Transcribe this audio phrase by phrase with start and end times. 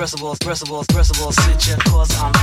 [0.00, 1.36] principles, principles, principles, principles, principles.
[1.36, 2.39] Sit your cause I'm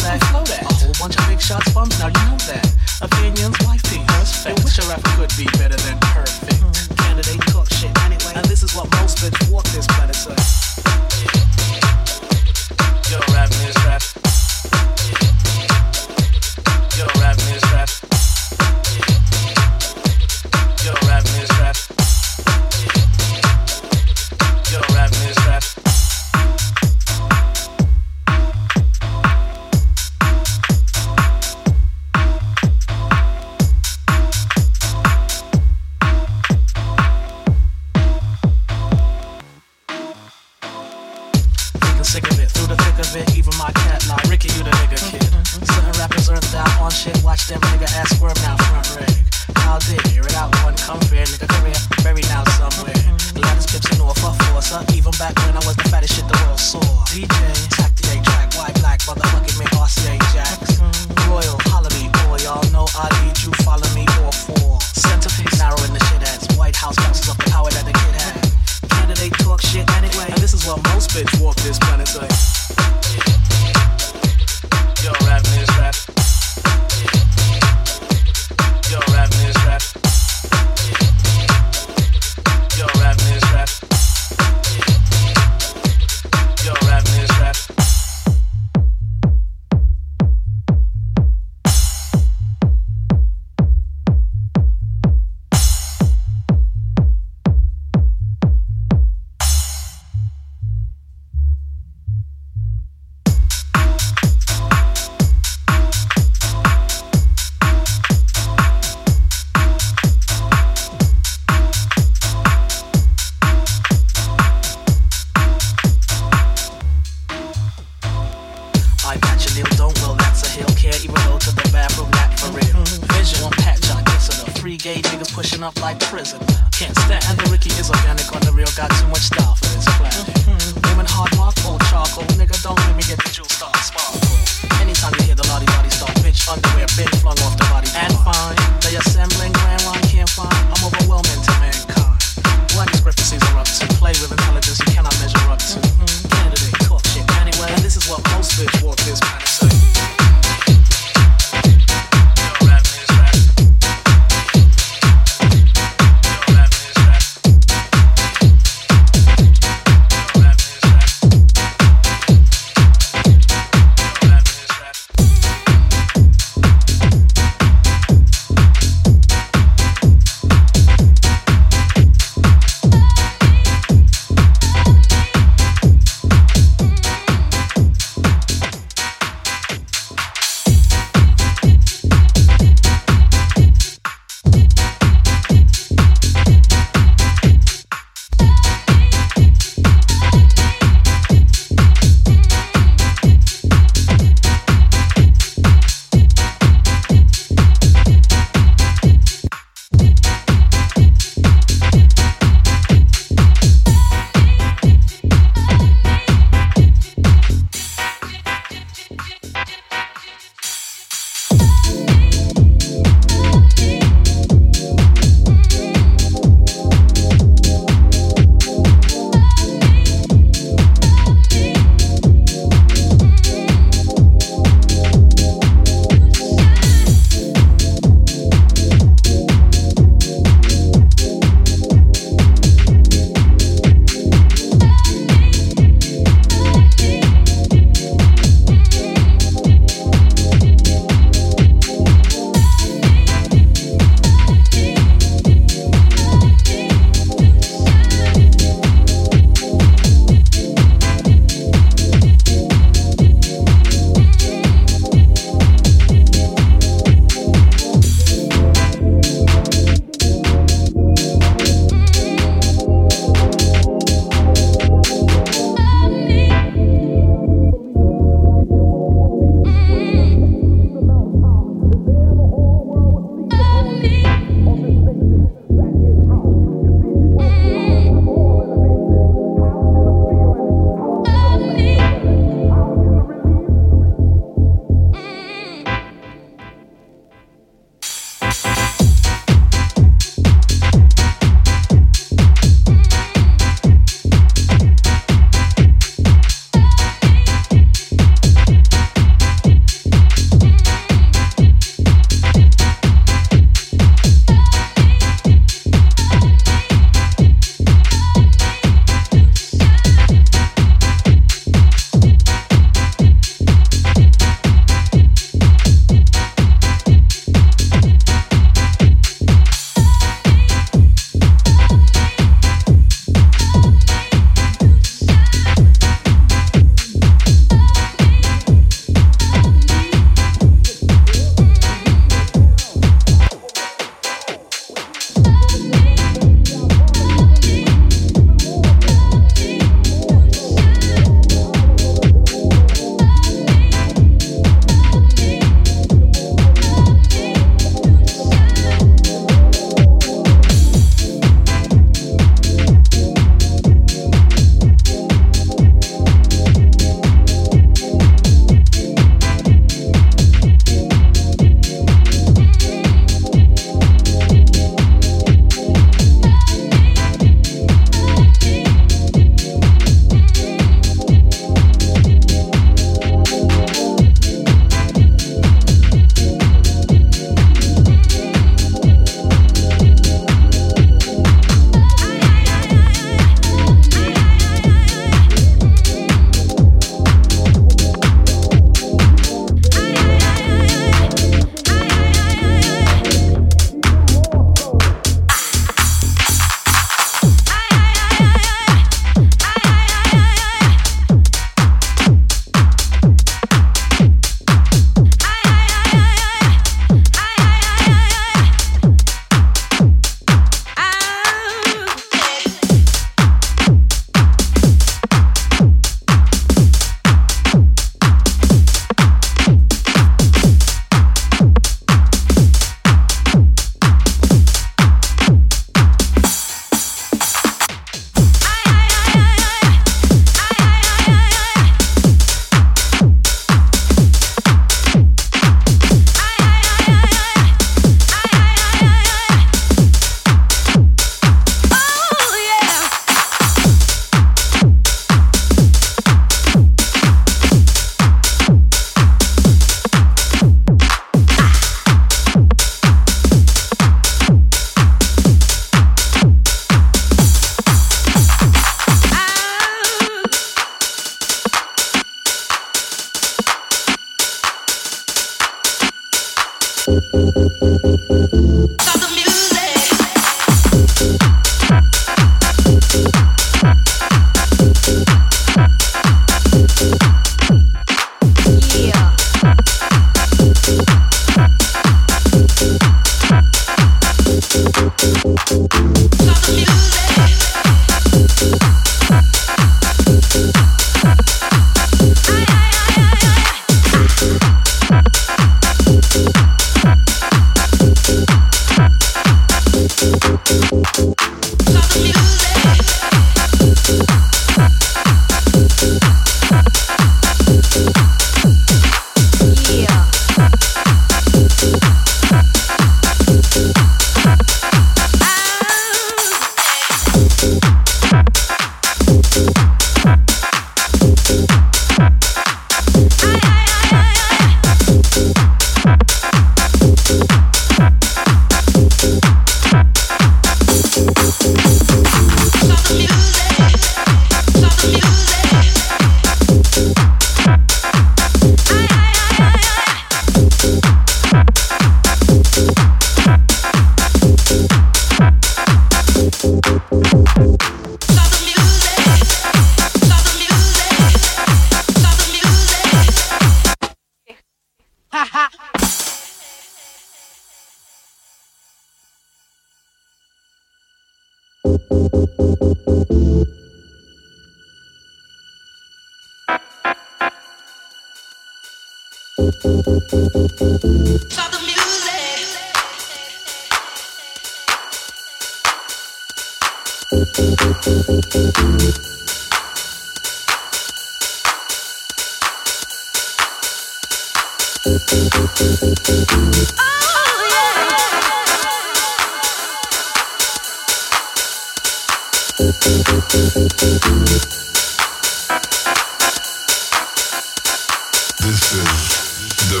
[598.72, 600.00] This is the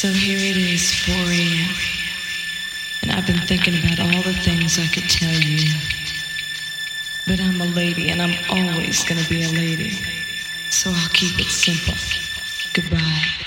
[0.00, 1.74] So here it is, 4 a.m.
[3.02, 5.68] And I've been thinking about all the things I could tell you.
[7.26, 9.98] But I'm a lady and I'm always gonna be a lady.
[10.70, 11.94] So I'll keep it simple.
[12.72, 13.39] Goodbye.